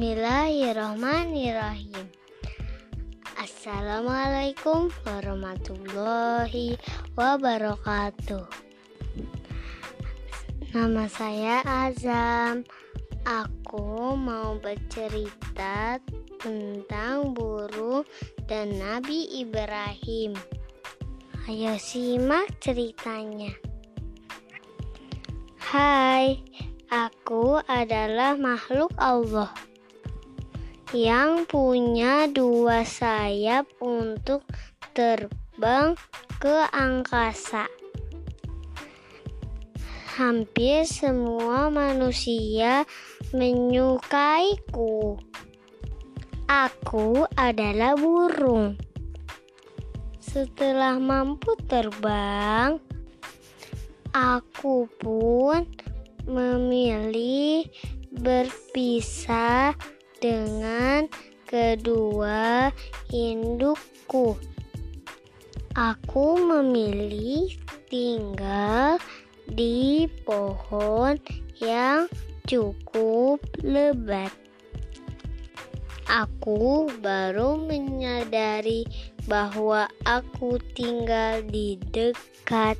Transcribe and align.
Bismillahirrahmanirrahim. 0.00 2.08
Assalamualaikum 3.36 4.88
warahmatullahi 5.04 6.80
wabarakatuh. 7.20 8.48
Nama 10.72 11.04
saya 11.04 11.60
Azam. 11.68 12.64
Aku 13.28 14.16
mau 14.16 14.56
bercerita 14.56 16.00
tentang 16.40 17.36
burung 17.36 18.08
dan 18.48 18.80
Nabi 18.80 19.44
Ibrahim. 19.44 20.32
Ayo 21.44 21.76
simak 21.76 22.48
ceritanya. 22.64 23.52
Hai, 25.60 26.40
aku 26.88 27.60
adalah 27.68 28.40
makhluk 28.40 28.96
Allah 28.96 29.52
yang 30.90 31.46
punya 31.46 32.26
dua 32.26 32.82
sayap 32.82 33.70
untuk 33.78 34.42
terbang 34.90 35.94
ke 36.42 36.66
angkasa. 36.74 37.70
Hampir 40.18 40.82
semua 40.90 41.70
manusia 41.70 42.82
menyukaiku. 43.30 45.14
Aku 46.50 47.22
adalah 47.38 47.94
burung. 47.94 48.74
Setelah 50.18 50.98
mampu 50.98 51.54
terbang, 51.70 52.82
aku 54.10 54.90
pun 54.98 55.62
memilih 56.26 57.70
berpisah 58.10 59.78
dengan 60.20 61.08
kedua 61.48 62.68
indukku. 63.10 64.36
Aku 65.74 66.38
memilih 66.38 67.50
tinggal 67.88 69.00
di 69.48 70.06
pohon 70.22 71.16
yang 71.58 72.06
cukup 72.44 73.40
lebat. 73.64 74.30
Aku 76.10 76.90
baru 77.00 77.54
menyadari 77.54 78.82
bahwa 79.30 79.86
aku 80.02 80.58
tinggal 80.74 81.38
di 81.46 81.78
dekat 81.94 82.74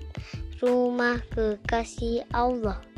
rumah 0.59 1.23
kekasih 1.31 2.27
Allah 2.35 2.90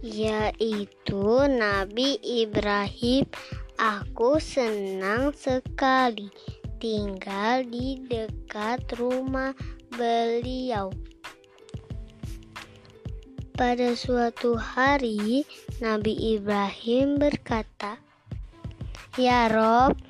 yaitu 0.00 1.48
Nabi 1.48 2.20
Ibrahim. 2.20 3.24
Aku 3.80 4.36
senang 4.36 5.32
sekali 5.32 6.28
tinggal 6.80 7.62
di 7.64 8.00
dekat 8.08 8.80
rumah 8.96 9.52
beliau. 9.92 10.88
Pada 13.56 13.92
suatu 13.92 14.56
hari, 14.56 15.44
Nabi 15.84 16.16
Ibrahim 16.36 17.20
berkata, 17.20 18.00
"Ya 19.20 19.52
Rob, 19.52 20.00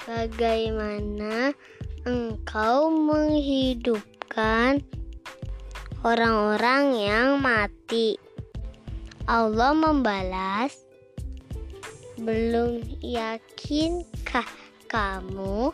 bagaimana 0.04 1.56
engkau 2.04 2.92
menghidupkan 2.92 4.84
orang-orang 6.04 7.00
yang 7.00 7.40
mati. 7.40 8.20
Allah 9.24 9.72
membalas, 9.72 10.76
"Belum 12.20 12.84
yakinkah 13.00 14.44
kamu?" 14.84 15.72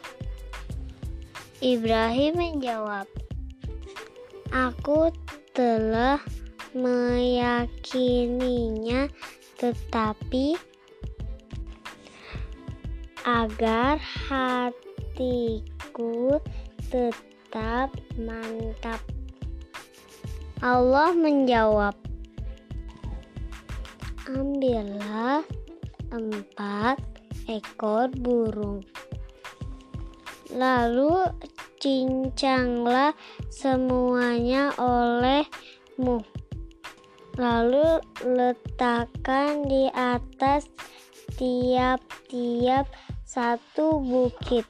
Ibrahim 1.58 2.38
menjawab, 2.38 3.10
"Aku 4.54 5.10
telah 5.50 6.22
meyakininya, 6.70 9.10
tetapi 9.58 10.69
agar 13.24 14.00
hatiku 14.28 14.84
tetap 16.88 17.92
mantap. 18.16 19.00
Allah 20.60 21.16
menjawab, 21.16 21.96
Ambillah 24.30 25.42
empat 26.12 27.02
ekor 27.50 28.12
burung. 28.14 28.84
Lalu 30.54 31.30
cincanglah 31.80 33.16
semuanya 33.48 34.70
olehmu. 34.76 36.22
Lalu 37.40 38.04
letakkan 38.22 39.64
di 39.64 39.88
atas 39.90 40.68
tiap-tiap 41.36 42.90
satu 43.22 44.02
bukit, 44.02 44.66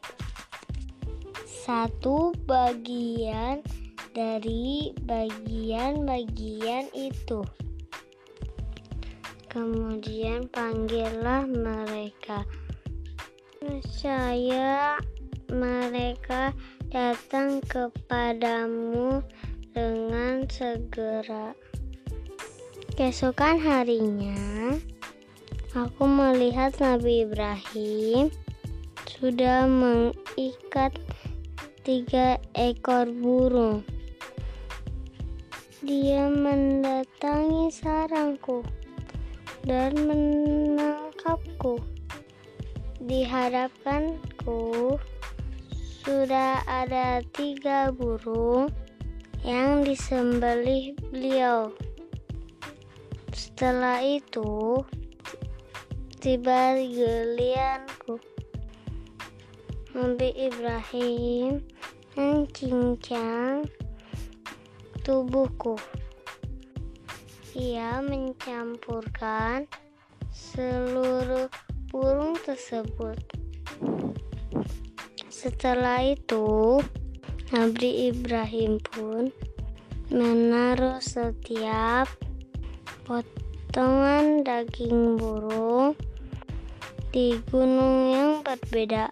satu 1.46 2.36
bagian 2.44 3.64
dari 4.12 4.92
bagian-bagian 5.06 6.90
itu. 6.92 7.40
Kemudian 9.50 10.46
panggillah 10.50 11.46
mereka. 11.48 12.46
Saya 13.82 14.96
mereka 15.50 16.54
datang 16.90 17.58
kepadamu 17.66 19.22
dengan 19.74 20.46
segera. 20.46 21.54
Keesokan 22.94 23.58
harinya, 23.58 24.74
aku 25.70 26.02
melihat 26.02 26.74
Nabi 26.82 27.22
Ibrahim 27.22 28.34
sudah 29.06 29.70
mengikat 29.70 30.98
tiga 31.86 32.42
ekor 32.58 33.06
burung. 33.06 33.86
Dia 35.80 36.26
mendatangi 36.26 37.70
sarangku 37.70 38.66
dan 39.62 39.94
menangkapku. 39.94 41.78
Di 43.00 43.24
hadapanku 43.24 44.98
sudah 46.02 46.66
ada 46.66 47.22
tiga 47.32 47.94
burung 47.94 48.68
yang 49.46 49.86
disembelih 49.86 50.98
beliau. 51.08 51.72
Setelah 53.32 54.04
itu, 54.04 54.84
tiba 56.20 56.76
giliranku 56.76 58.20
Nabi 59.96 60.36
Ibrahim 60.36 61.64
mencincang 62.12 63.64
tubuhku. 65.00 65.80
Ia 67.56 68.04
mencampurkan 68.04 69.64
seluruh 70.28 71.48
burung 71.88 72.36
tersebut. 72.44 73.16
Setelah 75.32 76.04
itu, 76.04 76.84
Nabi 77.48 78.12
Ibrahim 78.12 78.76
pun 78.76 79.32
menaruh 80.12 81.00
setiap 81.00 82.12
potongan 83.08 84.44
daging 84.44 85.16
burung 85.16 85.96
di 87.10 87.34
gunung 87.50 88.14
yang 88.14 88.32
berbeda. 88.46 89.10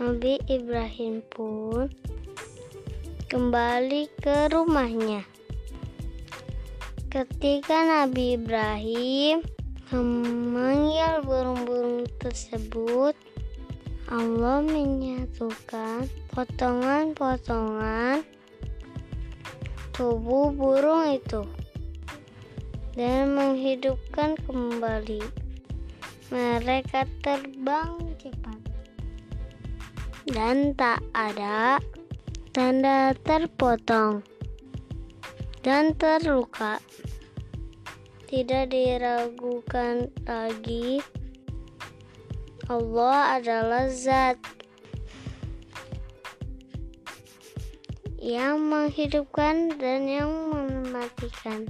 Nabi 0.00 0.40
Ibrahim 0.48 1.20
pun 1.28 1.92
kembali 3.28 4.08
ke 4.16 4.48
rumahnya. 4.48 5.20
Ketika 7.12 7.84
Nabi 7.84 8.40
Ibrahim 8.40 9.44
memanggil 9.92 11.24
burung-burung 11.28 12.08
tersebut, 12.20 13.12
Allah 14.08 14.64
menyatukan 14.64 16.08
potongan-potongan 16.32 18.24
tubuh 19.92 20.56
burung 20.56 21.12
itu 21.12 21.44
dan 22.96 23.36
menghidupkan 23.36 24.40
kembali. 24.48 25.47
Mereka 26.28 27.08
terbang 27.24 27.96
cepat 28.20 28.60
dan 30.28 30.76
tak 30.76 31.00
ada 31.16 31.80
tanda 32.52 33.16
terpotong 33.24 34.20
dan 35.64 35.96
terluka. 35.96 36.76
Tidak 38.28 38.68
diragukan 38.68 40.12
lagi, 40.28 41.00
Allah 42.68 43.40
adalah 43.40 43.88
Zat 43.88 44.36
yang 48.20 48.68
menghidupkan 48.68 49.80
dan 49.80 50.04
yang 50.04 50.28
mematikan. 50.52 51.64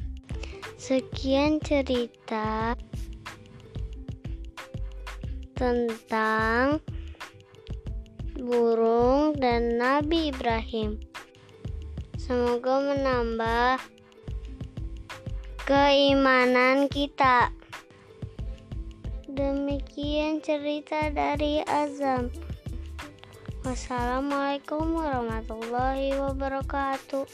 Sekian 0.74 1.62
cerita 1.62 2.74
tentang 5.58 6.78
burung 8.38 9.34
dan 9.34 9.74
Nabi 9.74 10.30
Ibrahim. 10.30 11.02
Semoga 12.14 12.94
menambah 12.94 13.82
keimanan 15.66 16.86
kita. 16.86 17.50
Demikian 19.26 20.38
cerita 20.38 21.10
dari 21.10 21.66
Azam. 21.66 22.30
Wassalamualaikum 23.66 24.94
warahmatullahi 24.94 26.14
wabarakatuh. 26.14 27.26